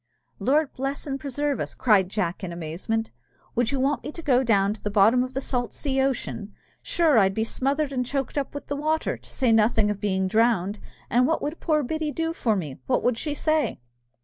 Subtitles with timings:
[0.39, 3.11] "Lord bless and preserve us!" cried Jack, in amazement,
[3.53, 6.55] "would you want me to go down to the bottom of the salt sea ocean?
[6.81, 10.27] Sure, I'd be smothered and choked up with the water, to say nothing of being
[10.27, 10.79] drowned!
[11.11, 13.79] And what would poor Biddy do for me, and what would she say?"